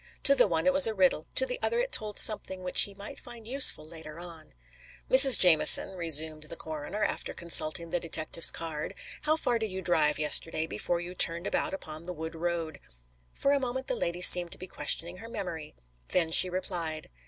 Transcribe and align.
To 0.23 0.33
the 0.33 0.47
one 0.47 0.65
it 0.65 0.73
was 0.73 0.87
a 0.87 0.95
riddle; 0.95 1.27
to 1.35 1.45
the 1.45 1.59
other 1.61 1.77
it 1.77 1.91
told 1.91 2.17
something 2.17 2.63
which 2.63 2.81
he 2.81 2.95
might 2.95 3.19
find 3.19 3.47
useful 3.47 3.85
later 3.85 4.19
on. 4.19 4.55
"Mrs. 5.11 5.37
Jamieson," 5.37 5.91
resumed 5.95 6.45
the 6.45 6.55
coroner, 6.55 7.03
after 7.03 7.35
consulting 7.35 7.91
the 7.91 7.99
detective's 7.99 8.49
card, 8.49 8.95
"how 9.21 9.35
far 9.37 9.59
did 9.59 9.69
you 9.69 9.83
drive 9.83 10.17
yesterday 10.17 10.65
before 10.65 10.99
you 10.99 11.13
turned 11.13 11.45
about 11.45 11.71
upon 11.75 12.07
the 12.07 12.13
wood 12.13 12.33
road?" 12.33 12.79
For 13.31 13.51
a 13.53 13.59
moment 13.59 13.85
the 13.85 13.95
lady 13.95 14.21
seemed 14.23 14.51
to 14.53 14.57
be 14.57 14.65
questioning 14.65 15.17
her 15.17 15.29
memory. 15.29 15.75
Then 16.07 16.31
she 16.31 16.49
replied. 16.49 17.11